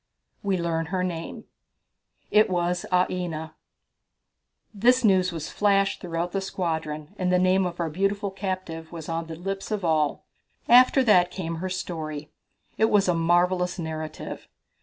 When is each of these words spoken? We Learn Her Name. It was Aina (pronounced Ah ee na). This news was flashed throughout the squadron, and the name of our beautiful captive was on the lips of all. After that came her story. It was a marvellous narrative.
We 0.41 0.57
Learn 0.57 0.87
Her 0.87 1.03
Name. 1.03 1.43
It 2.31 2.49
was 2.49 2.85
Aina 2.85 2.89
(pronounced 3.05 3.11
Ah 3.11 3.13
ee 3.13 3.27
na). 3.27 3.49
This 4.73 5.03
news 5.03 5.31
was 5.31 5.51
flashed 5.51 6.01
throughout 6.01 6.31
the 6.31 6.41
squadron, 6.41 7.13
and 7.19 7.31
the 7.31 7.37
name 7.37 7.67
of 7.67 7.79
our 7.79 7.91
beautiful 7.91 8.31
captive 8.31 8.91
was 8.91 9.07
on 9.07 9.27
the 9.27 9.35
lips 9.35 9.69
of 9.69 9.85
all. 9.85 10.25
After 10.67 11.03
that 11.03 11.29
came 11.29 11.57
her 11.57 11.69
story. 11.69 12.31
It 12.79 12.85
was 12.89 13.07
a 13.07 13.13
marvellous 13.13 13.77
narrative. 13.77 14.47